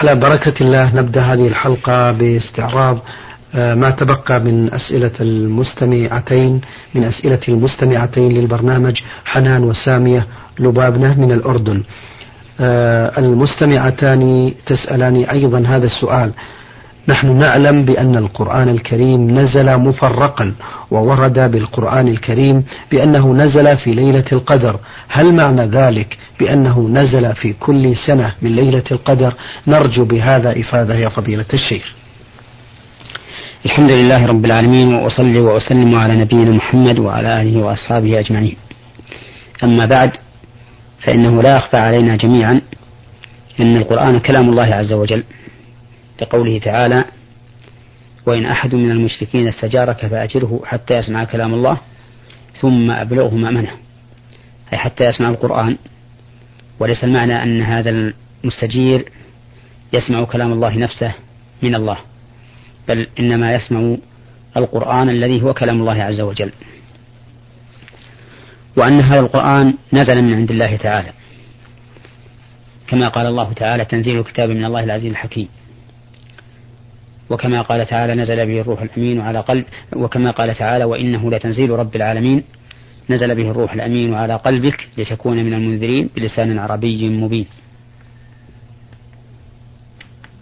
[0.00, 2.98] على بركة الله نبدأ هذه الحلقة باستعراض
[3.54, 6.60] آه، ما تبقى من أسئلة المستمعتين
[6.94, 10.26] من أسئلة المستمعتين للبرنامج حنان وسامية
[10.58, 11.82] لبابنة من الأردن.
[12.60, 16.32] آه، المستمعتان تسألان أيضا هذا السؤال.
[17.10, 20.54] نحن نعلم بأن القرآن الكريم نزل مفرقا
[20.90, 24.80] وورد بالقرآن الكريم بأنه نزل في ليلة القدر.
[25.08, 29.32] هل معنى ذلك بأنه نزل في كل سنة من ليلة القدر؟
[29.66, 31.84] نرجو بهذا إفادة يا فضيلة الشيخ.
[33.64, 38.56] الحمد لله رب العالمين وأصلي وأسلم على نبينا محمد وعلى آله وأصحابه أجمعين.
[39.64, 40.10] أما بعد
[41.04, 42.60] فإنه لا يخفى علينا جميعا
[43.60, 45.24] أن القرآن كلام الله عز وجل.
[46.20, 47.04] لقوله تعالى
[48.26, 51.78] وإن أحد من المشركين استجارك فأجره حتى يسمع كلام الله
[52.60, 53.70] ثم أبلغه مأمنه.
[54.72, 55.76] أي حتى يسمع القرآن.
[56.78, 58.12] وليس المعنى أن هذا
[58.44, 59.04] المستجير
[59.92, 61.12] يسمع كلام الله نفسه
[61.62, 61.96] من الله
[62.88, 63.96] بل إنما يسمع
[64.56, 66.52] القرآن الذي هو كلام الله عز وجل.
[68.76, 71.12] وأن هذا القرآن نزل من عند الله تعالى.
[72.86, 75.48] كما قال الله تعالى تنزيل الكتاب من الله العزيز الحكيم.
[77.30, 81.96] وكما قال تعالى نزل به الروح الأمين على قلب وكما قال تعالى وإنه لتنزيل رب
[81.96, 82.42] العالمين.
[83.10, 87.46] نزل به الروح الأمين على قلبك لتكون من المنذرين بلسان عربي مبين.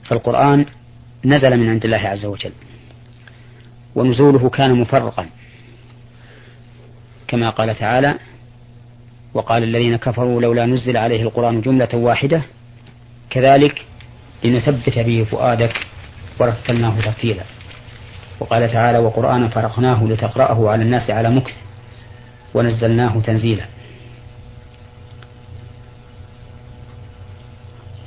[0.05, 0.67] فالقرآن
[1.25, 2.53] نزل من عند الله عز وجل
[3.95, 5.27] ونزوله كان مفرقا.
[7.29, 8.15] كما قال تعالى
[9.35, 12.43] وقال الذين كفروا لولا نزل عليه القرآن جملة واحدة
[13.31, 13.85] كذلك
[14.45, 15.87] لنثبت به فؤادك.
[16.39, 17.43] ورتلناه ترتيلا.
[18.41, 21.55] وقال تعالى وقرآنا فرقناه لتقرأه على الناس على مكث
[22.55, 23.65] ونزلناه تنزيلا.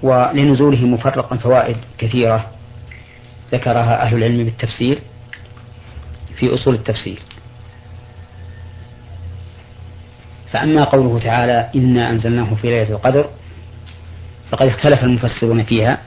[0.03, 2.51] ولنزوله مفرقا فوائد كثيرة
[3.51, 4.99] ذكرها أهل العلم بالتفسير
[6.35, 7.19] في أصول التفسير.
[10.51, 13.29] فأما قوله تعالى إنا أنزلناه في ليلة القدر
[14.51, 15.97] فقد اختلف المفسرون فيها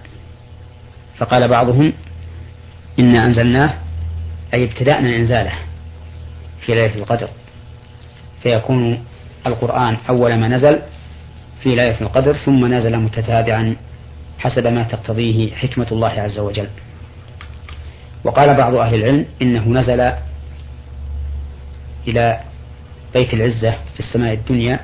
[1.16, 1.92] فقال بعضهم
[2.99, 3.75] إنا أنزلناه
[4.55, 5.53] أي ابتدأنا إنزاله
[6.60, 7.28] في ليلة القدر.
[8.43, 9.05] فيكون
[9.47, 10.78] القرآن أول ما نزل
[11.60, 13.77] في ليلة القدر ثم نزل متتابعا
[14.38, 16.69] حسب ما تقتضيه حكمة الله عز وجل.
[18.25, 20.12] وقال بعض أهل العلم إنه نزل
[22.09, 22.41] إلى
[23.15, 24.81] بيت العزة في السماء الدنيا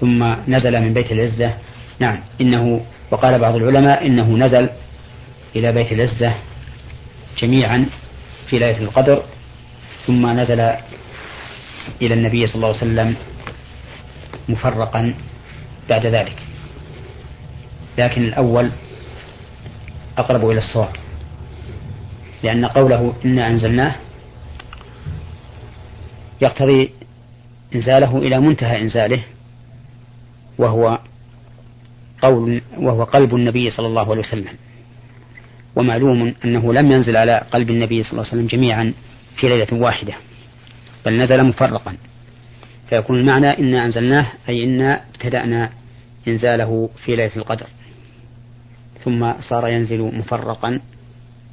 [0.00, 1.54] ثم نزل من بيت العزة.
[1.98, 2.80] نعم إنه
[3.10, 4.68] وقال بعض العلماء إنه نزل
[5.56, 6.34] إلى بيت العزة
[7.38, 7.86] جميعا
[8.48, 9.22] في ليلة القدر
[10.06, 10.60] ثم نزل
[12.02, 13.16] إلى النبي صلى الله عليه وسلم
[14.48, 15.14] مفرقا
[15.88, 16.36] بعد ذلك.
[17.98, 18.70] لكن الأول
[20.18, 20.92] أقرب إلى الصواب
[22.42, 23.94] لأن قوله إنا أنزلناه
[26.40, 26.90] يقتضي
[27.74, 29.22] إنزاله إلى منتهى إنزاله
[30.58, 30.98] وهو
[32.22, 34.54] قول وهو قلب النبي صلى الله عليه وسلم.
[35.76, 38.92] ومعلوم أنه لم ينزل على قلب النبي صلى الله عليه وسلم جميعا
[39.36, 40.14] في ليلة واحدة
[41.06, 41.96] بل نزل مفرقا.
[42.90, 45.70] فيكون المعنى إنا أنزلناه أي إنا ابتدأنا
[46.28, 47.66] إنزاله في ليلة القدر.
[49.04, 50.80] ثم صار ينزل مفرقا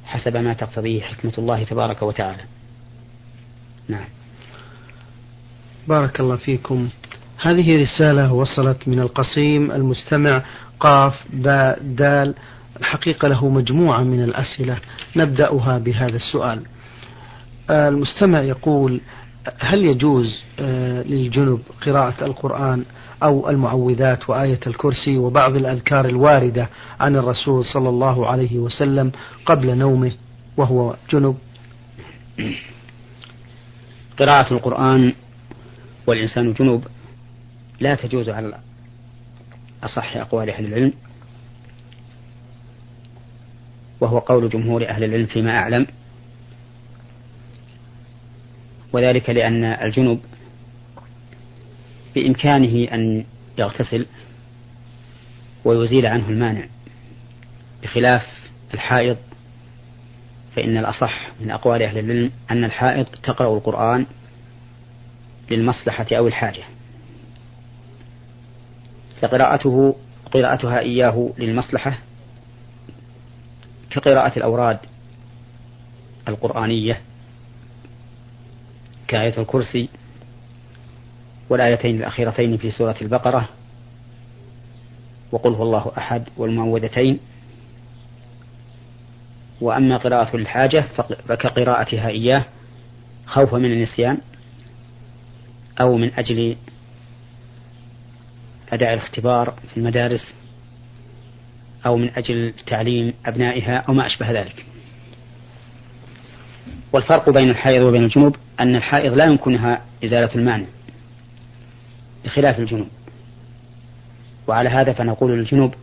[0.04, 2.42] حسب ما تقتضيه حكمة الله تبارك وتعالى.
[3.88, 4.08] نعم.
[5.88, 6.88] بارك الله فيكم.
[7.42, 10.42] هذه رسالة وصلت من القصيم المستمع
[10.80, 12.34] قاف باء دال
[12.80, 14.78] الحقيقة له مجموعة من الأسئلة
[15.16, 16.62] نبدأها بهذا السؤال.
[17.70, 19.00] المستمع يقول
[19.58, 22.84] هل يجوز آه، للجنب قراءة القرآن
[23.22, 26.68] أو المعوذات وآية الكرسي وبعض الأذكار الواردة
[27.00, 29.12] عن الرسول صلى الله عليه وسلم
[29.46, 30.12] قبل نومه
[30.56, 31.36] وهو جنب؟
[34.18, 35.12] قراءة القرآن
[36.06, 36.86] والإنسان جنوب
[37.80, 38.58] لا تجوز على
[39.82, 40.92] أصح أقوال أهل العلم.
[44.00, 45.86] وهو قول جمهور أهل العلم فيما أعلم.
[48.92, 50.20] وذلك لأن الجنوب
[52.14, 53.24] بإمكانه أن
[53.58, 54.06] يغتسل
[55.64, 56.64] ويزيل عنه المانع.
[57.82, 58.26] بخلاف
[58.74, 59.16] الحائض
[60.56, 64.06] فإن الأصح من أقوال أهل العلم أن الحائض تقرأ القرآن
[65.50, 66.62] للمصلحة أو الحاجة.
[69.20, 69.96] فقراءته
[70.32, 71.98] قراءتها إياه للمصلحة
[73.94, 74.78] كقراءة الأوراد
[76.28, 77.00] القرآنية
[79.08, 79.88] كآية الكرسي
[81.50, 83.48] والآيتين الأخيرتين في سورة البقرة
[85.32, 87.20] وقل هو الله أحد والمعوذتين.
[89.60, 90.84] وأما قراءة الحاجة
[91.28, 92.44] فكقراءتها إياه
[93.26, 94.18] خوفا من النسيان
[95.80, 96.56] أو من أجل
[98.72, 100.34] أداء الاختبار في المدارس
[101.86, 104.66] أو من أجل تعليم أبنائها أو ما أشبه ذلك.
[106.92, 110.66] والفرق بين الحائض وبين الجنوب أن الحائض لا يمكنها إزالة المانع
[112.24, 112.88] بخلاف الجنوب.
[114.46, 115.74] وعلى هذا فنقول للجنوب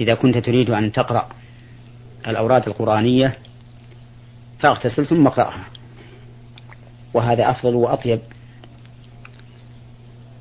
[0.00, 1.28] إذا كنت تريد أن تقرأ
[2.28, 3.36] الأوراد القرآنية
[4.58, 5.64] فاغتسل ثم اقرأها.
[7.14, 8.20] وهذا أفضل وأطيب.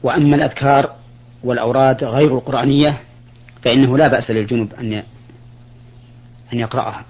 [0.03, 0.95] وأما الأذكار
[1.43, 3.01] والأوراد غير القرآنية
[3.63, 4.93] فإنه لا بأس للجنب أن
[6.53, 7.05] أن يقرأها.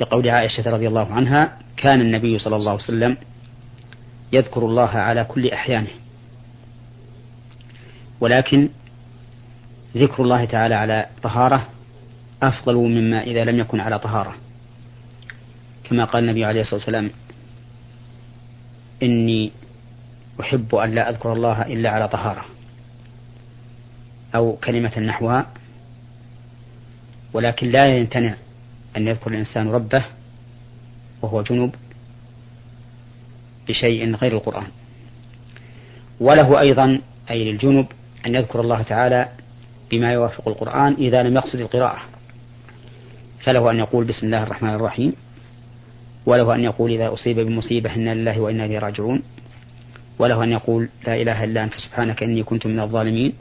[0.00, 3.16] لقول عائشة رضي الله عنها كان النبي صلى الله عليه وسلم
[4.32, 5.90] يذكر الله على كل أحيانه.
[8.20, 8.68] ولكن
[9.96, 11.68] ذكر الله تعالى على طهارة
[12.42, 14.34] أفضل مما إذا لم يكن على طهارة.
[15.84, 17.10] كما قال النبي عليه الصلاة والسلام
[19.02, 19.52] إني
[20.40, 22.44] أحب أن لا أذكر الله إلا على طهارة.
[24.34, 25.46] أو كلمة نحوها.
[27.32, 28.34] ولكن لا يمتنع
[28.96, 30.04] أن يذكر الإنسان ربه
[31.22, 31.74] وهو جنوب
[33.68, 34.66] بشيء غير القرآن.
[36.20, 37.00] وله أيضا
[37.30, 37.86] أي للجنوب
[38.26, 39.28] أن يذكر الله تعالى
[39.90, 42.00] بما يوافق القرآن إذا لم يقصد القراءة.
[43.40, 45.12] فله أن يقول بسم الله الرحمن الرحيم.
[46.26, 49.22] وله أن يقول إذا أصيب بمصيبة إنا لله وإنا إليه راجعون.
[50.18, 53.32] وله أن يقول لا إله إلا أنت سبحانك إني كنت من الظالمين.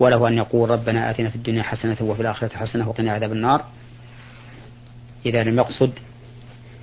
[0.00, 3.64] وله أن يقول ربنا آتنا في الدنيا حسنة وفي الآخرة حسنة وقنا عذاب النار.
[5.26, 5.92] إذا لم يقصد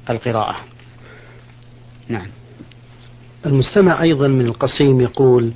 [0.09, 0.55] القراءة.
[2.07, 2.27] نعم.
[3.45, 5.51] المستمع أيضا من القصيم يقول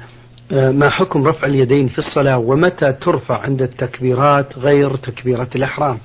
[0.51, 5.97] آه، ما حكم رفع اليدين في الصلاة ومتى ترفع عند التكبيرات غير تكبيرة الإحرام؟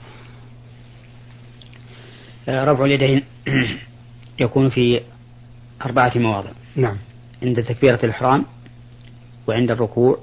[2.48, 3.22] آه، رفع اليدين
[4.40, 5.00] يكون في
[5.84, 6.50] أربعة مواضع.
[6.76, 6.96] نعم.
[7.42, 8.44] عند تكبيرة الإحرام
[9.46, 10.18] وعند الركوع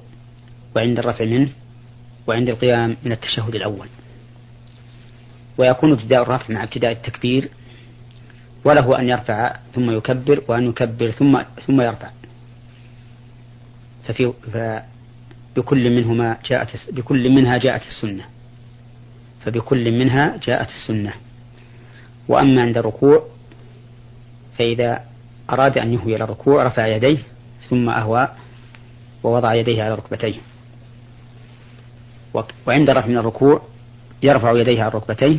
[0.75, 1.49] وعند الرفع منه
[2.27, 3.87] وعند القيام من التشهد الأول.
[5.57, 7.49] ويكون ابتداء الرفع مع ابتداء التكبير
[8.65, 12.09] وله أن يرفع ثم يكبر وأن يكبر ثم ثم يرفع.
[14.07, 18.25] ففي فبكل منهما جاءت بكل منها جاءت السنة.
[19.45, 21.13] فبكل منها جاءت السنة.
[22.27, 23.27] وأما عند الركوع
[24.57, 25.05] فإذا
[25.49, 27.17] أراد أن يهوي إلى الركوع رفع يديه
[27.69, 28.27] ثم أهوى
[29.23, 30.52] ووضع يديه على ركبتيه.
[32.67, 33.61] وعند رفع من الركوع
[34.23, 35.37] يرفع يديه على ركبتيه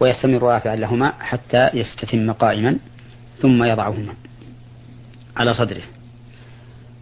[0.00, 2.78] ويستمر رافعا لهما حتى يستتم قائما
[3.38, 4.14] ثم يضعهما
[5.36, 5.82] على صدره.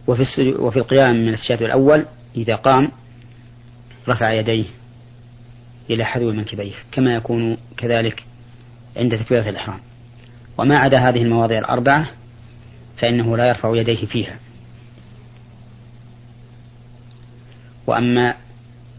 [0.07, 2.07] وفي وفي القيام من التشهد الأول
[2.37, 2.89] إذا قام
[4.09, 4.65] رفع يديه
[5.91, 8.25] إلى حذو منكبيه كما يكون كذلك
[8.97, 9.81] عند تكبيرة الإحرام.
[10.59, 12.07] وما عدا هذه المواضع الأربعة
[12.97, 14.39] فإنه لا يرفع يديه فيها.
[17.87, 18.35] وأما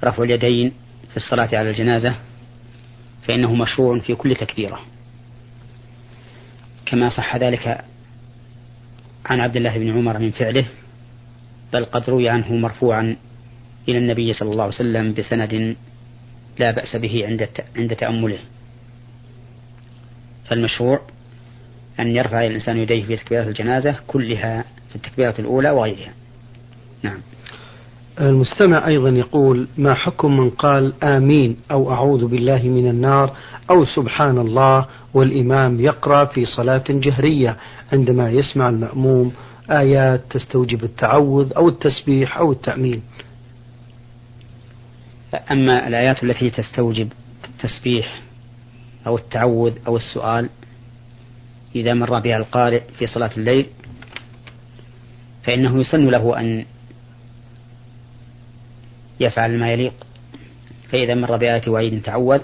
[0.05, 0.71] رفع اليدين
[1.11, 2.15] في الصلاة على الجنازة
[3.27, 4.79] فإنه مشروع في كل تكبيرة.
[6.85, 7.85] كما صح ذلك
[9.25, 10.65] عن عبد الله بن عمر من فعله
[11.73, 13.15] بل قد روي عنه مرفوعا
[13.89, 15.75] إلى النبي صلى الله عليه وسلم بسند
[16.59, 18.39] لا بأس به عند عند تأمله.
[20.45, 21.01] فالمشروع
[21.99, 26.13] أن يرفع الإنسان يديه في تكبيرة الجنازة كلها في التكبيرة الأولى وغيرها.
[27.03, 27.21] نعم.
[28.21, 33.35] المستمع أيضا يقول ما حكم من قال آمين أو أعوذ بالله من النار
[33.69, 37.57] أو سبحان الله والإمام يقرأ في صلاة جهرية
[37.93, 39.31] عندما يسمع المأموم
[39.69, 43.01] آيات تستوجب التعوذ أو التسبيح أو التأمين.
[45.51, 47.09] أما الآيات التي تستوجب
[47.45, 48.21] التسبيح
[49.07, 50.49] أو التعوذ أو السؤال
[51.75, 53.65] إذا مر بها القارئ في صلاة الليل
[55.43, 56.65] فإنه يسن له أن
[59.19, 59.93] يفعل ما يليق.
[60.91, 62.41] فإذا مر بآية وعيد تعوذ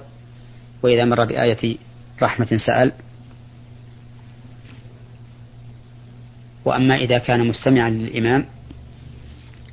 [0.84, 1.78] وإذا مر بآية
[2.22, 2.92] رحمة سأل.
[6.66, 8.46] وأما إذا كان مستمعا للإمام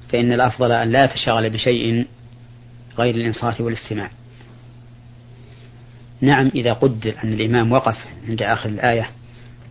[0.09, 2.07] فإن الأفضل أن لا يتشغل بشيء
[2.99, 4.11] غير الإنصات والاستماع.
[6.21, 7.97] نعم إذا قدر أن الإمام وقف
[8.29, 9.11] عند آخر الآية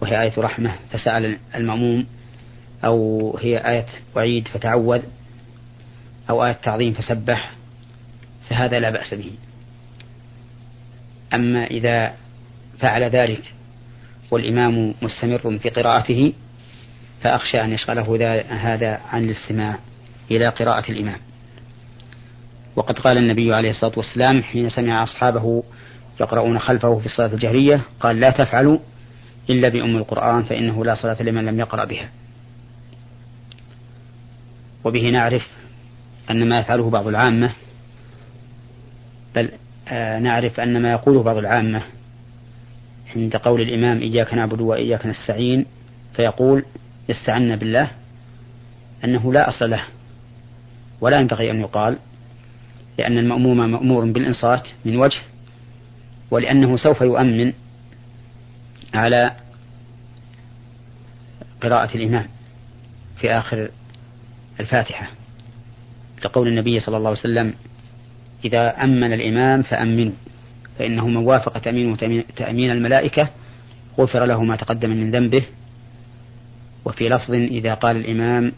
[0.02, 2.06] وهي آية رحمة فسأل المأموم
[2.86, 5.02] أو هي آية وعيد فتعوذ.
[6.30, 7.52] أو آية تعظيم فسبح
[8.50, 9.32] فهذا لا بأس به.
[11.34, 12.14] أما إذا
[12.80, 13.54] فعل ذلك
[14.32, 16.34] والإمام مستمر في قراءته
[17.22, 19.80] فأخشى أن يشغله هذا عن الاستماع
[20.32, 21.20] إلى قراءة الإمام.
[22.76, 25.64] وقد قال النبي عليه الصلاة والسلام حين سمع أصحابه
[26.20, 28.80] يقرؤون خلفه في الصلاة الجهرية قال لا تفعلوا
[29.50, 32.10] إلا بأم القرآن فإنه لا صلاة لمن لم يقرأ بها.
[34.84, 35.48] وبه نعرف
[36.32, 37.52] أن ما يفعله بعض العامة
[39.36, 39.52] بل
[39.88, 41.82] آه نعرف أن ما يقوله بعض العامة
[43.16, 45.66] عند قول الإمام إياك نعبد وإياك نستعين
[46.16, 46.66] فيقول
[47.12, 47.92] استعنا بالله
[49.04, 49.84] أنه لا أصل له
[51.02, 51.98] ولا ينبغي أن يقال
[52.98, 55.20] لأن المأموم مأمور بالإنصات من وجه
[56.32, 57.54] ولأنه سوف يؤمن
[58.94, 59.32] على
[61.62, 62.28] قراءة الإمام
[63.18, 63.70] في آخر
[64.60, 65.08] الفاتحة.
[66.26, 67.54] لقول النبي صلى الله عليه وسلم
[68.46, 70.14] إذا أمن الإمام فأمنوا
[70.80, 71.98] فإنه من وافق تأمين
[72.36, 73.30] تأمين الملائكة
[74.00, 75.44] غفر له ما تقدم من ذنبه.
[76.86, 78.52] وفي لفظ إذا قال الإمام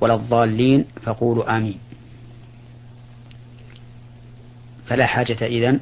[0.00, 1.78] ولا الضالين فقولوا آمين.
[4.86, 5.80] فلا حاجة إذن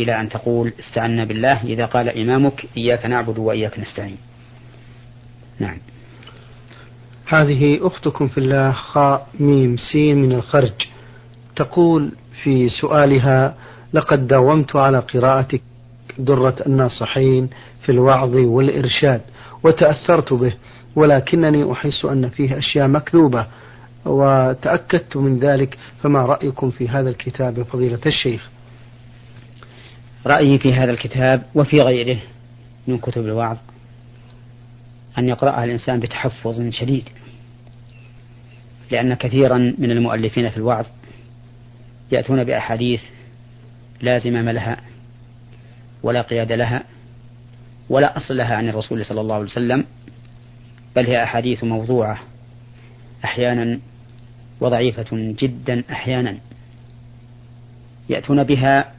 [0.00, 4.16] إلى أن تقول استعنا بالله إذا قال إمامك إياك نعبد وإياك نستعين.
[5.58, 5.78] نعم.
[7.28, 10.72] هذه أختكم في الله خاء ميم سين من الخرج.
[11.56, 13.54] تقول في سؤالها
[13.92, 15.58] لقد داومت على قراءة
[16.18, 17.50] درة الناصحين
[17.82, 19.20] في الوعظ والإرشاد
[19.62, 20.54] وتأثرت به
[20.96, 23.46] ولكنني أحس أن فيه أشياء مكذوبة
[24.04, 28.48] وتأكدت من ذلك فما رأيكم في هذا الكتاب فضيلة الشيخ؟
[30.26, 32.18] رأيي في هذا الكتاب وفي غيره
[32.86, 33.56] من كتب الوعظ
[35.18, 37.08] أن يقرأها الإنسان بتحفظ شديد.
[38.90, 40.86] لأن كثيرا من المؤلفين في الوعظ
[42.12, 43.02] يأتون بأحاديث
[44.00, 44.76] لا زمام لها
[46.02, 46.84] ولا قياد لها
[47.88, 49.84] ولا أصل لها عن الرسول صلى الله عليه وسلم
[50.96, 52.18] بل هي أحاديث موضوعة
[53.24, 53.80] أحيانا
[54.60, 56.38] وضعيفة جدا أحيانا.
[58.08, 58.94] يأتون بها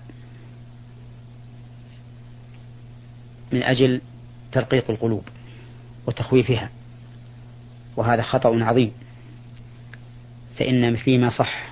[3.52, 4.02] من أجل
[4.52, 5.24] ترقيق القلوب
[6.08, 6.70] وتخويفها
[7.98, 8.92] وهذا خطأ عظيم.
[10.60, 11.72] فإن فيما صح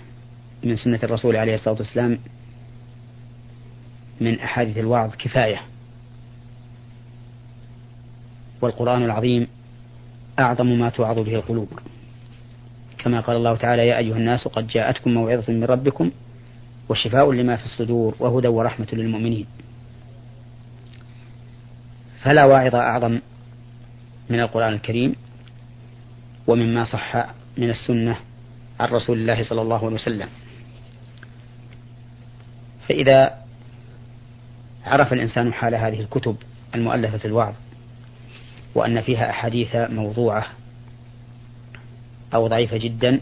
[0.63, 2.19] من سنة الرسول عليه الصلاة والسلام
[4.21, 5.61] من أحاديث الوعظ كفاية.
[8.61, 9.47] والقرآن العظيم
[10.39, 11.79] أعظم ما توعظ به القلوب.
[12.97, 16.11] كما قال الله تعالى يا أيها الناس قد جاءتكم موعظة من ربكم
[16.89, 19.45] وشفاء لما في الصدور وهدى ورحمة للمؤمنين.
[22.21, 23.19] فلا واعظ أعظم
[24.29, 25.15] من القرآن الكريم
[26.47, 27.15] ومما صح
[27.57, 28.26] من السنة
[28.79, 30.27] عن رسول الله صلى الله عليه وسلم.
[32.89, 33.37] فإذا
[34.85, 36.35] عرف الإنسان حال هذه الكتب
[36.75, 37.53] المؤلفة في الوعظ
[38.75, 40.45] وأن فيها أحاديث موضوعة
[42.33, 43.21] أو ضعيفة جدا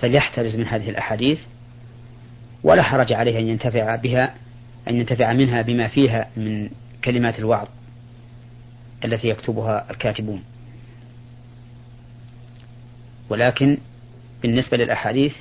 [0.00, 1.40] فليحترز من هذه الأحاديث
[2.64, 4.34] ولا حرج عليه أن ينتفع بها
[4.88, 6.70] أن ينتفع منها بما فيها من
[7.04, 7.66] كلمات الوعظ
[9.04, 10.42] التي يكتبها الكاتبون.
[13.28, 13.78] ولكن
[14.42, 15.34] بالنسبة للأحاديث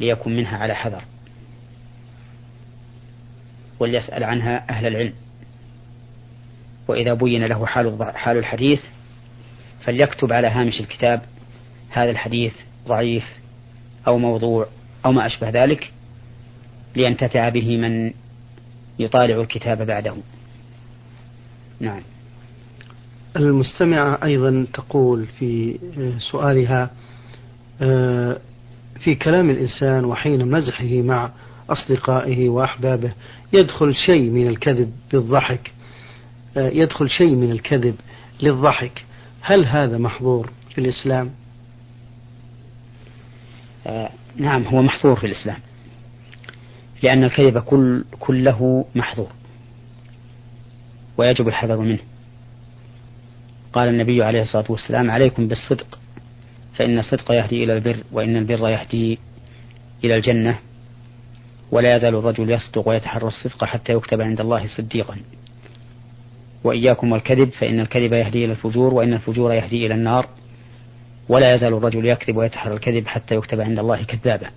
[0.00, 1.02] ليكن منها على حذر
[3.80, 5.12] وليسأل عنها أهل العلم.
[6.88, 8.80] وإذا بين له حال حال الحديث
[9.80, 11.22] فليكتب على هامش الكتاب
[11.90, 12.52] هذا الحديث
[12.88, 13.24] ضعيف
[14.06, 14.66] أو موضوع
[15.04, 15.92] أو ما أشبه ذلك
[16.96, 18.12] لينتفع به من
[18.98, 20.14] يطالع الكتاب بعده.
[21.80, 22.02] نعم.
[23.36, 25.78] المستمعة أيضا تقول في
[26.32, 26.90] سؤالها
[28.98, 31.30] في كلام الإنسان وحين مزحه مع
[31.70, 33.12] أصدقائه وأحبابه
[33.52, 35.72] يدخل شيء من الكذب بالضحك.
[36.56, 37.94] آه، يدخل شيء من الكذب
[38.42, 39.04] للضحك.
[39.40, 41.30] هل هذا محظور في الإسلام؟
[43.86, 45.58] آه نعم هو محظور في الإسلام.
[47.02, 49.30] لأن الكذب كل كله محظور.
[51.16, 51.98] ويجب الحذر منه.
[53.72, 55.98] قال النبي عليه الصلاة والسلام عليكم بالصدق.
[56.78, 59.18] فإن الصدق يهدي إلى البر وإن البر يهدي
[60.04, 60.58] إلى الجنة.
[61.70, 65.16] ولا يزال الرجل يصدق ويتحرى الصدق حتى يكتب عند الله صديقا.
[66.64, 70.28] وإياكم والكذب فإن الكذب يهدي إلى الفجور وإن الفجور يهدي إلى النار.
[71.28, 74.50] ولا يزال الرجل يكذب ويتحرى الكذب حتى يكتب عند الله كذابا.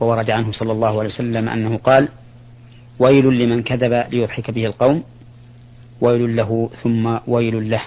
[0.00, 2.08] وورد عنه صلى الله عليه وسلم أنه قال
[2.98, 5.04] ويل لمن كذب ليضحك به القوم
[6.00, 7.82] ويل له ثم ويل له.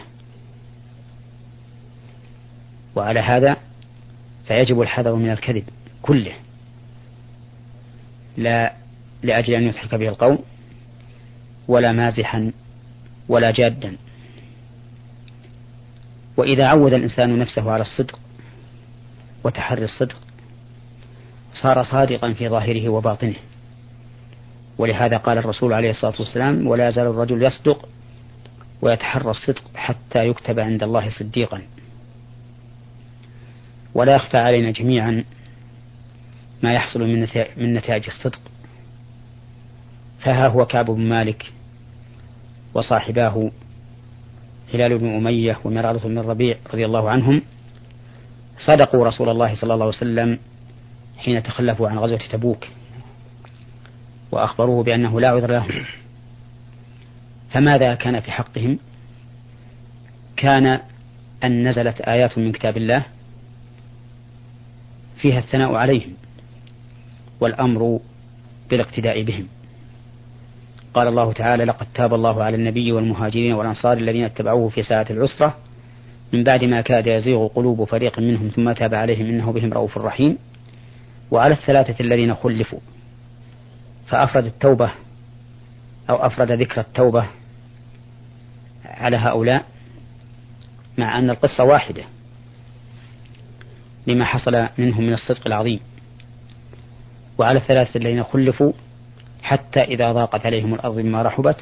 [2.96, 3.58] وعلى هذا
[4.48, 5.64] فيجب الحذر من الكذب
[6.02, 6.34] كله.
[8.38, 8.74] لا
[9.24, 10.40] لأجل أن يضحك به القوم
[11.68, 12.52] ولا مازحا
[13.30, 13.98] ولا جادا.
[16.38, 18.20] وإذا عود الإنسان نفسه على الصدق
[19.44, 20.18] وتحري الصدق
[21.54, 23.36] صار صادقا في ظاهره وباطنه.
[24.78, 27.90] ولهذا قال الرسول عليه الصلاة والسلام ولا يزال الرجل يصدق
[28.82, 31.62] ويتحرى الصدق حتى يكتب عند الله صديقا.
[33.94, 35.24] ولا يخفى علينا جميعا
[36.64, 37.00] ما يحصل
[37.58, 38.40] من نتائج الصدق.
[40.20, 41.52] فها هو كعب بن مالك
[42.74, 43.52] وصاحباه
[44.74, 47.42] هلال بن أمية ومرارة بن الربيع رضي الله عنهم.
[48.58, 50.40] صدقوا رسول الله صلى الله عليه وسلم
[51.18, 52.68] حين تخلفوا عن غزوة تبوك
[54.32, 55.86] وأخبروه بأنه لا عذر لهم.
[57.52, 58.80] فماذا كان في حقهم؟
[60.38, 60.80] كان
[61.44, 63.04] أن نزلت آيات من كتاب الله
[65.22, 66.14] فيها الثناء عليهم
[67.40, 68.00] والأمر
[68.70, 69.48] بالاقتداء بهم.
[70.94, 75.56] قال الله تعالى لقد تاب الله على النبي والمهاجرين والأنصار الذين اتبعوه في ساعة العسرة.
[76.34, 80.38] من بعد ما كاد يزيغ قلوب فريق منهم ثم تاب عليهم إنه بهم رؤوف رحيم.
[81.32, 82.80] وعلى الثلاثة الذين خلفوا
[84.08, 84.92] فأفرد التوبة
[86.10, 87.28] أو أفرد ذكر التوبة
[88.86, 89.66] على هؤلاء
[90.98, 92.04] مع أن القصة واحدة.
[94.10, 95.80] لما حصل منهم من الصدق العظيم.
[97.38, 98.72] وعلى الثلاثة الذين خلفوا
[99.44, 101.58] حتى إذا ضاقت عليهم الأرض بما رحبت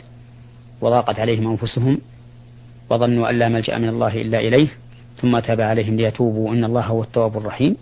[0.81, 2.01] وضاقت عليهم أنفسهم
[2.89, 4.67] وظنوا أن لا ملجأ من الله إلا إليه
[5.17, 7.75] ثم تاب عليهم ليتوبوا إن الله هو التواب الرحيم.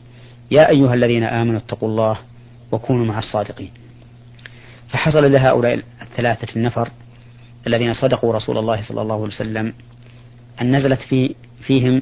[0.52, 2.18] يا أيها الذين آمنوا اتقوا الله
[2.72, 3.72] وكونوا مع الصادقين.
[4.90, 6.90] فحصل لهؤلاء الثلاثة النفر
[7.68, 9.74] الذين صدقوا رسول الله صلى الله عليه وسلم
[10.62, 12.02] أن نزلت في فيهم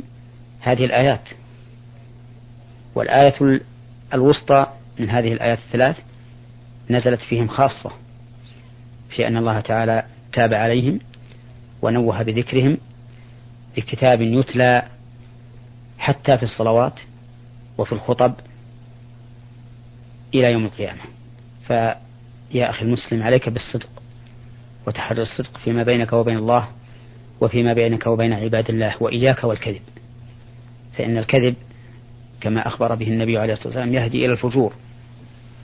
[0.60, 1.30] هذه الآيات.
[2.96, 3.62] والآية
[4.14, 4.68] الوسطى
[5.00, 5.98] من هذه الآيات الثلاث
[6.90, 7.92] نزلت فيهم خاصة
[9.10, 11.00] في أن الله تعالى تاب عليهم
[11.82, 12.78] ونوه بذكرهم
[13.78, 14.84] بكتاب يتلى
[15.98, 17.00] حتى في الصلوات
[17.78, 18.34] وفي الخطب
[20.34, 21.02] إلى يوم القيامة.
[21.68, 23.90] فيا أخي المسلم عليك بالصدق
[24.88, 26.68] وتحري الصدق فيما بينك وبين الله
[27.42, 29.82] وفيما بينك وبين عباد الله وإياك والكذب
[30.98, 31.56] فإن الكذب
[32.44, 34.74] كما أخبر به النبي عليه الصلاة والسلام يهدي إلى الفجور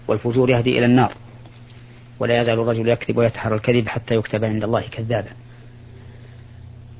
[0.07, 1.13] والفجور يهدي إلى النار.
[2.19, 5.31] ولا يزال الرجل يكذب ويتحرى الكذب حتى يكتب عند الله كذابا.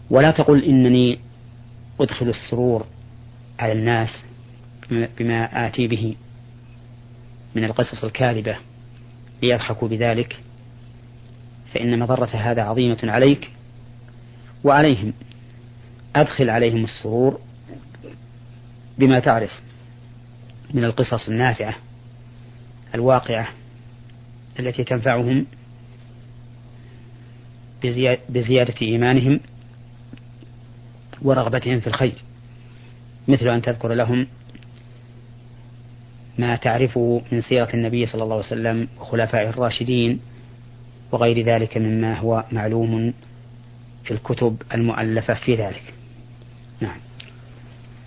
[0.10, 1.20] ولا تقل إنني
[2.00, 2.86] أدخل السرور
[3.60, 4.24] على الناس
[4.92, 6.16] بما آتي به
[7.56, 8.58] من القصص الكاذبة
[9.44, 10.40] ليضحكوا بذلك
[11.74, 13.52] فإن مضرة هذا عظيمة عليك
[14.64, 15.14] وعليهم.
[16.16, 17.40] أدخل عليهم السرور
[18.98, 19.69] بما تعرف.
[20.74, 21.76] من القصص النافعة
[22.96, 23.48] الواقعة
[24.60, 25.46] التي تنفعهم
[28.30, 29.40] بزيادة إيمانهم
[31.22, 32.24] ورغبتهم في الخير.
[33.28, 34.28] مثل أن تذكر لهم
[36.38, 40.20] ما تعرفه من سيرة النبي صلى الله عليه وسلم وخلفائه الراشدين
[41.12, 43.14] وغير ذلك مما هو معلوم
[44.04, 45.94] في الكتب المؤلفة في ذلك.
[46.80, 47.00] نعم.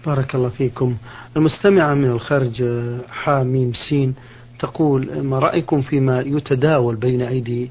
[0.07, 0.97] بارك الله فيكم.
[1.37, 2.65] المستمعة من الخارج
[3.11, 4.15] حاميم سين
[4.59, 7.71] تقول ما رأيكم فيما يتداول بين أيدي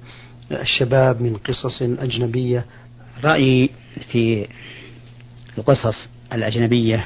[0.52, 2.66] الشباب من قصص أجنبية؟
[3.24, 3.70] رأيي
[4.12, 4.48] في
[5.58, 7.06] القصص الأجنبية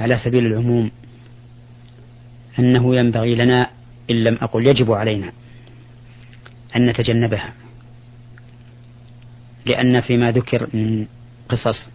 [0.00, 0.90] على سبيل العموم
[2.58, 3.70] أنه ينبغي لنا
[4.10, 5.32] إن لم أقل يجب علينا
[6.76, 7.52] أن نتجنبها
[9.66, 11.06] لأن فيما ذكر من
[11.48, 11.86] قصص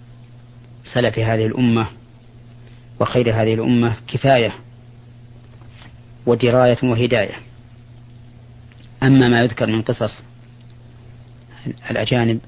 [0.93, 1.87] سلف هذه الأمة
[2.99, 4.53] وخير هذه الأمة كفاية
[6.25, 7.35] ودراية وهداية.
[9.03, 10.21] أما ما يذكر من قصص
[11.91, 12.39] الأجانب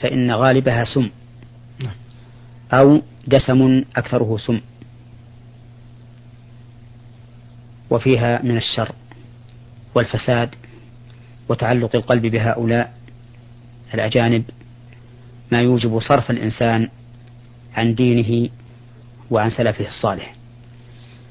[0.00, 1.10] فإن غالبها سم
[2.72, 4.60] أو دسم أكثره سم
[7.90, 8.92] وفيها من الشر
[9.94, 10.54] والفساد
[11.48, 12.94] وتعلق القلب بهؤلاء
[13.94, 14.44] الأجانب
[15.52, 16.88] ما يوجب صرف الإنسان
[17.76, 18.48] عن دينه
[19.30, 20.34] وعن سلفه الصالح.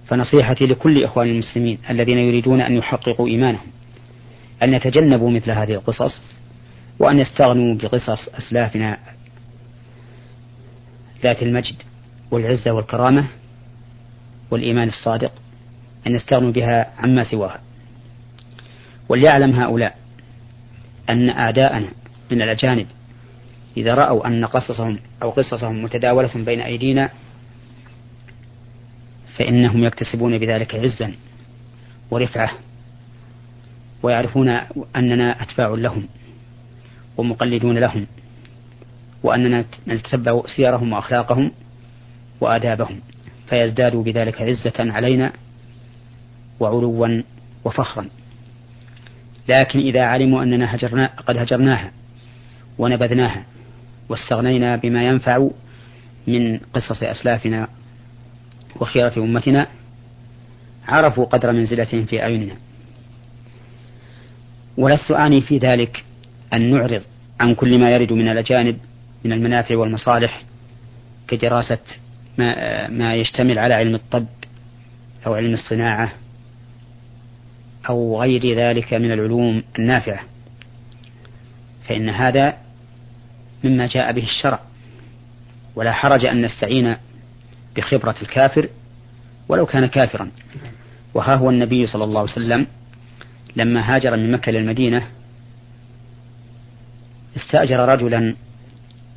[0.08, 3.68] فنصيحتي لكل إخوان المسلمين الذين يريدون أن يحققوا إيمانهم
[4.64, 6.22] أن يتجنبوا مثل هذه القصص
[7.00, 8.98] وأن يستغنوا بقصص أسلافنا
[11.24, 11.76] ذات المجد
[12.32, 13.26] والعزة والكرامة
[14.52, 15.32] والإيمان الصادق
[16.08, 17.62] أن يستغنوا بها عما سواها.
[19.10, 19.98] وليعلم هؤلاء
[21.10, 21.90] أن أعداءنا
[22.32, 22.88] من الأجانب
[23.80, 27.10] إذا رأوا أن قصصهم أو قصصهم متداولة بين أيدينا
[29.38, 31.14] فإنهم يكتسبون بذلك عزا
[32.12, 32.52] ورفعة
[34.04, 34.50] ويعرفون
[34.96, 36.08] أننا أتباع لهم
[37.18, 38.08] ومقلدون لهم
[39.24, 41.52] وأننا نتتبع سيرهم وأخلاقهم
[42.42, 43.02] وآدابهم
[43.50, 45.34] فيزدادوا بذلك عزة علينا
[46.60, 47.22] وعلوا
[47.66, 48.10] وفخرا.
[49.50, 51.92] لكن إذا علموا أننا هجرنا قد هجرناها
[52.78, 53.46] ونبذناها
[54.10, 55.50] واستغنينا بما ينفع
[56.28, 57.68] من قصص أسلافنا
[58.76, 59.68] وخيرة أمتنا
[60.88, 62.56] عرفوا قدر منزلتهم في أعيننا.
[64.78, 66.04] ولست أعني في ذلك
[66.54, 67.02] أن نعرض
[67.40, 68.78] عن كل ما يرد من الأجانب
[69.26, 70.44] من المنافع والمصالح
[71.28, 71.78] كدراسة
[72.38, 74.26] ما, ما يشتمل على علم الطب
[75.26, 76.12] أو علم الصناعة
[77.90, 80.20] أو غير ذلك من العلوم النافعة.
[81.88, 82.58] فإن هذا
[83.64, 84.60] مما جاء به الشرع.
[85.76, 86.96] ولا حرج أن نستعين
[87.76, 88.70] بخبرة الكافر
[89.50, 90.32] ولو كان كافرا.
[91.14, 92.68] وها هو النبي صلى الله عليه وسلم
[93.56, 95.08] لما هاجر من مكة للمدينة
[97.38, 98.36] استأجر رجلا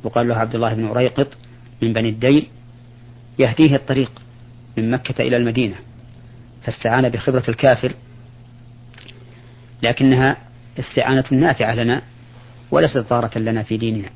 [0.05, 1.37] يقال له عبد الله بن أريقط
[1.81, 2.47] من بني الديل
[3.39, 4.11] يهديه الطريق
[4.77, 5.75] من مكة إلى المدينة
[6.63, 7.93] فاستعان بخبرة الكافر
[9.83, 10.37] لكنها
[10.79, 12.01] استعانة نافعة لنا
[12.71, 14.09] وليست ضارة لنا في ديننا.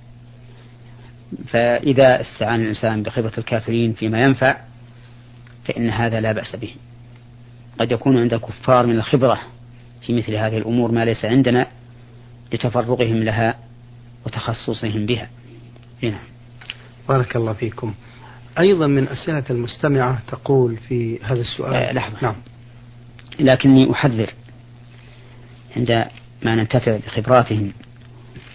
[1.47, 4.57] فإذا استعان الإنسان بخبرة الكافرين فيما ينفع
[5.65, 6.69] فإن هذا لا بأس به.
[7.79, 9.39] قد يكون عند الكفار من الخبرة
[10.01, 11.67] في مثل هذه الأمور ما ليس عندنا
[12.53, 13.55] لتفرغهم لها
[14.25, 15.29] وتخصصهم بها.
[16.03, 16.11] هنا.
[16.11, 16.23] نعم.
[17.09, 17.93] بارك الله فيكم.
[18.59, 21.73] أيضا من أسئلة المستمعة تقول في هذا السؤال.
[21.73, 22.17] آه لحظة.
[22.21, 22.35] نعم.
[23.39, 24.29] لكني أحذر
[25.77, 26.05] عند
[26.43, 27.73] ما ننتفع بخبراتهم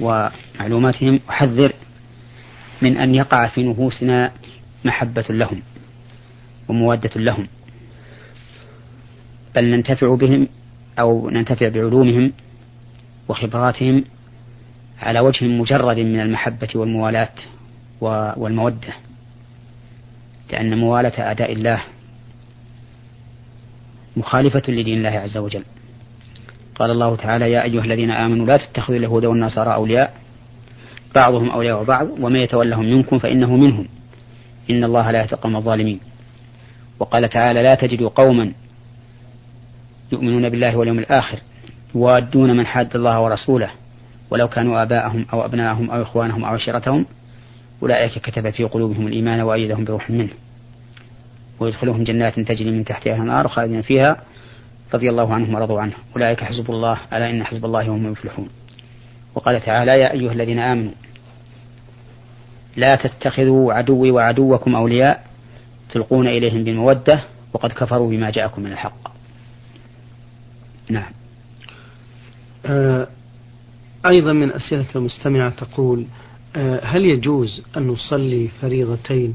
[0.00, 1.20] ومعلوماتهم.
[1.30, 1.72] أحذر
[2.82, 4.32] من أن يقع في نفوسنا
[4.84, 5.62] محبة لهم
[6.68, 7.46] ومودة لهم.
[9.54, 10.48] بل ننتفع بهم
[10.98, 12.32] أو ننتفع بعلومهم
[13.28, 14.04] وخبراتهم
[15.00, 17.34] على وجه مجرد من المحبة والموالاة
[18.00, 18.94] والمودة
[20.52, 21.82] لأن موالاة أعداء الله
[24.16, 25.64] مخالفة لدين الله عز وجل.
[26.74, 30.21] قال الله تعالى يا أيها الذين آمنوا لا تتخذوا اليهود والنصارى أولياء
[31.14, 33.88] بعضهم أولياء بعض ومن يتولهم منكم فإنه منهم.
[34.70, 36.00] إن الله لا يهدي القوم الظالمين.
[37.00, 38.52] وقال تعالى لا تجد قوما
[40.12, 41.38] يؤمنون بالله واليوم الآخر
[41.94, 43.70] يوادون من حاد الله ورسوله
[44.30, 47.06] ولو كانوا آباءهم أو أبناءهم أو إخوانهم أو عشيرتهم
[47.82, 50.30] أولئك كتب في قلوبهم الإيمان وأيدهم بروح منه.
[51.60, 54.16] ويدخلهم جنات تجري من تحتها الأنهار خالدين فيها
[54.94, 55.92] رضي الله عنهم ورضوا عنه.
[56.16, 58.48] أولئك حزب الله ألا إن حزب الله هم المفلحون.
[59.34, 60.92] وقال تعالى يا أيها الذين آمنوا
[62.76, 65.26] لا تتخذوا عدوي وعدوكم أولياء
[65.90, 67.20] تلقون إليهم بالمودة
[67.52, 69.12] وقد كفروا بما جاءكم من الحق.
[70.90, 71.12] نعم.
[72.66, 73.06] آه
[74.06, 76.06] أيضا من أسئلة المستمعة تقول
[76.56, 79.34] آه هل يجوز أن نصلي فريضتين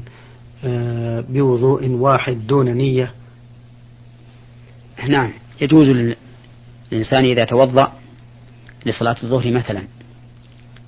[0.64, 3.12] آه بوضوء واحد دون نية؟
[5.08, 5.32] نعم.
[5.60, 7.92] يجوز للإنسان إذا توضأ
[8.86, 9.82] لصلاة الظهر مثلا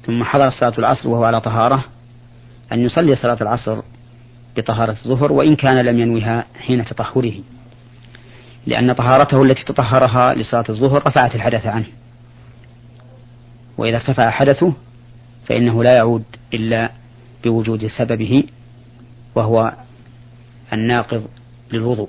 [0.06, 1.84] ثم حضر صلاة العصر وهو على طهارة
[2.72, 3.80] أن يصلي صلاة العصر
[4.56, 7.34] بطهارة الظهر وإن كان لم ينويها حين تطهره.
[8.66, 11.86] لأن طهارته التي تطهرها لصلاة الظهر رفعت الحدث عنه.
[13.78, 14.72] وإذا ارتفع حدثه
[15.46, 16.90] فإنه لا يعود إلا
[17.44, 18.44] بوجود سببه
[19.34, 19.72] وهو
[20.72, 21.26] الناقض
[21.72, 22.08] للوضوء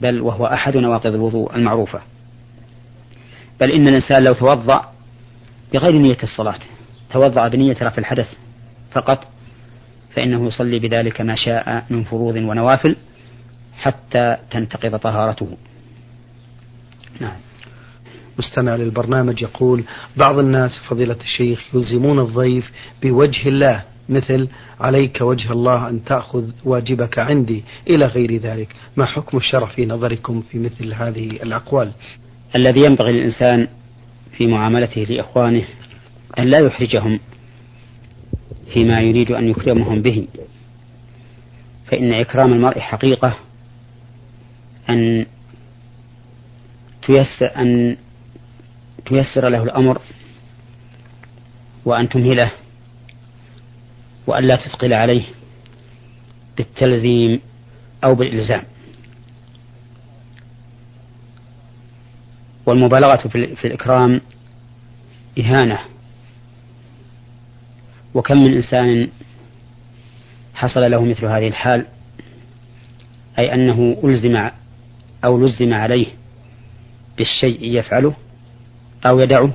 [0.00, 2.00] بل وهو أحد نواقض الوضوء المعروفة.
[3.60, 4.92] بل إن الإنسان لو توضأ
[5.72, 6.58] بغير نية الصلاة
[7.10, 8.28] توضأ بنية رفع الحدث
[8.92, 9.33] فقط
[10.14, 12.96] فإنه يصلي بذلك ما شاء من فروض ونوافل
[13.78, 15.56] حتى تنتقض طهارته.
[17.20, 17.36] نعم.
[18.38, 19.84] مستمع للبرنامج يقول
[20.16, 22.72] بعض الناس فضيلة الشيخ يلزمون الضيف
[23.02, 24.48] بوجه الله مثل
[24.80, 28.68] عليك وجه الله أن تأخذ واجبك عندي إلى غير ذلك.
[28.96, 31.92] ما حكم الشرع في نظركم في مثل هذه الأقوال؟
[32.56, 33.68] الذي ينبغي للإنسان
[34.36, 35.64] في معاملته لإخوانه
[36.38, 37.20] أن لا يحرجهم
[38.72, 40.28] فيما يريد أن يكرمهم به.
[41.86, 43.36] فإن إكرام المرء حقيقة
[44.90, 45.26] أن
[47.06, 47.96] تيسر أن
[49.06, 50.00] تيسر له الأمر
[51.84, 52.52] وأن تمهله
[54.26, 55.22] وأن لا تثقل عليه
[56.56, 57.40] بالتلزيم
[58.04, 58.62] أو بالإلزام.
[62.66, 64.20] والمبالغة في الإكرام
[65.38, 65.78] إهانة.
[68.14, 69.08] وكم من إنسان
[70.54, 71.86] حصل له مثل هذه الحال؟
[73.38, 74.50] أي أنه ألزم
[75.24, 76.06] أو لزم عليه
[77.18, 78.14] بالشيء يفعله
[79.06, 79.52] أو يدعه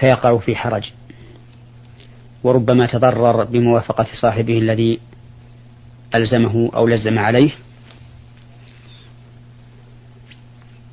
[0.00, 0.92] فيقع في حرج.
[2.44, 5.00] وربما تضرر بموافقة صاحبه الذي
[6.14, 7.50] ألزمه أو لزم عليه.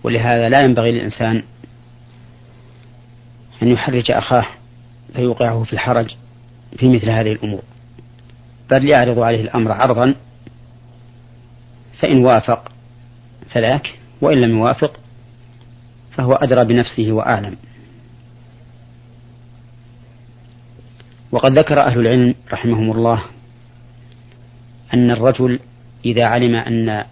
[0.04, 1.44] ولهذا لا ينبغي للإنسان
[3.64, 4.46] أن يحرج أخاه
[5.16, 6.16] فيوقعه في الحرج
[6.78, 7.62] في مثل هذه الأمور.
[8.72, 10.16] بل يعرض عليه الأمر عرضا
[12.00, 12.72] فإن وافق
[13.50, 15.00] فذاك وإن لم يوافق
[16.12, 17.58] فهو أدرى بنفسه وأعلم.
[21.32, 23.24] وقد ذكر أهل العلم رحمهم الله
[24.94, 25.60] أن الرجل
[26.06, 27.06] إذا علم أن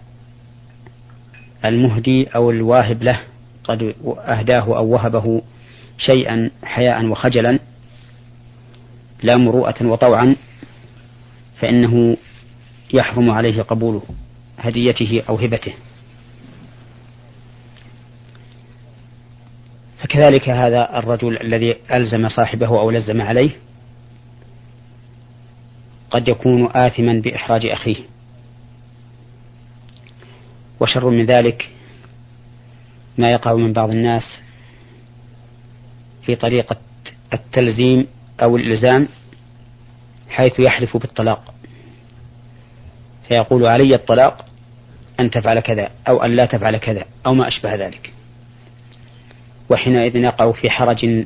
[1.64, 3.20] المهدي أو الواهب له
[3.64, 5.42] قد أهداه أو وهبه
[5.98, 7.58] شيئا حياء وخجلا
[9.24, 10.36] لا مروءة وطوعا
[11.60, 12.16] فإنه
[12.94, 14.02] يحرم عليه قبول
[14.58, 15.72] هديته أو هبته.
[19.98, 23.50] فكذلك هذا الرجل الذي ألزم صاحبه أو لزم عليه
[26.10, 27.96] قد يكون آثما بإحراج أخيه.
[30.80, 31.70] وشر من ذلك
[33.18, 34.22] ما يقع من بعض الناس
[36.22, 36.76] في طريقة
[37.32, 38.06] التلزيم
[38.42, 39.08] أو الإلزام
[40.28, 41.54] حيث يحلف بالطلاق.
[43.28, 44.46] فيقول علي الطلاق
[45.20, 48.12] أن تفعل كذا أو أن لا تفعل كذا أو ما أشبه ذلك.
[49.70, 51.24] وحينئذ يقع في حرج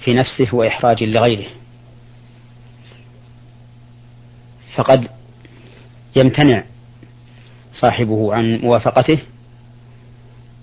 [0.00, 1.46] في نفسه وإحراج لغيره.
[4.74, 5.08] فقد
[6.16, 6.64] يمتنع
[7.72, 9.18] صاحبه عن موافقته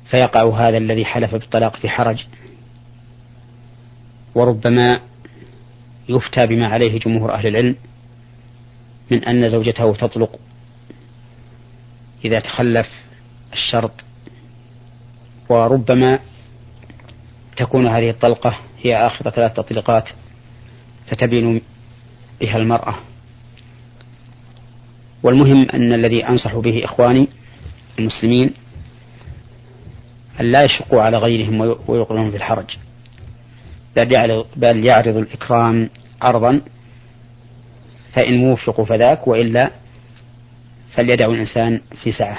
[0.10, 2.26] فيقع هذا الذي حلف بالطلاق في حرج.
[4.36, 5.00] وربما
[6.10, 7.76] يفتى بما عليه جمهور أهل العلم
[9.12, 10.40] من أن زوجته تطلق
[12.26, 12.88] إذا تخلف
[13.54, 13.92] الشرط
[15.50, 16.20] وربما
[17.58, 20.10] تكون هذه الطلقة هي آخر ثلاث تطليقات
[21.08, 21.62] فتبين
[22.42, 22.96] بها المرأة.
[25.24, 27.28] والمهم أن الذي أنصح به إخواني
[28.00, 28.54] المسلمين
[30.40, 32.78] أن لا يشقوا على غيرهم ويوقعون في الحرج.
[34.56, 35.90] بل يعرض الإكرام
[36.22, 36.62] عرضا
[38.14, 39.72] فإن وفقوا فذاك وإلا
[40.96, 42.38] فليدعو الإنسان في سعة.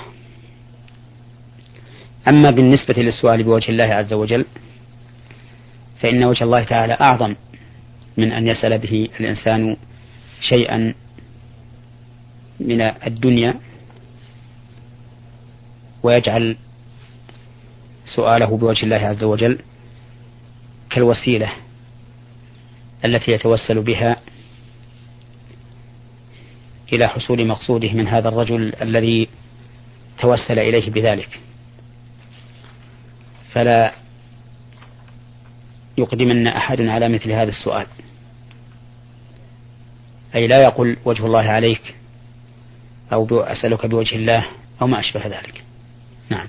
[2.28, 4.44] أما بالنسبة للسؤال بوجه الله عز وجل
[6.00, 7.34] فإن وجه الله تعالى أعظم
[8.16, 9.76] من أن يسأل به الإنسان
[10.40, 10.94] شيئا
[12.60, 13.54] من الدنيا
[16.02, 16.56] ويجعل
[18.04, 19.58] سؤاله بوجه الله عز وجل
[20.96, 21.52] كالوسيلة
[23.04, 24.16] التي يتوسل بها
[26.92, 29.28] إلى حصول مقصوده من هذا الرجل الذي
[30.18, 31.40] توسل إليه بذلك.
[33.52, 33.94] فلا
[35.98, 37.86] يقدمن أحد على مثل هذا السؤال.
[40.34, 41.94] أي لا يقول وجه الله عليك
[43.12, 44.46] أو أسألك بوجه الله
[44.82, 45.64] أو ما أشبه ذلك.
[46.30, 46.48] نعم.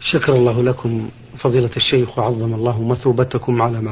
[0.00, 3.90] شكر الله لكم فضيلة الشيخ وعظم الله مثوبتكم على ما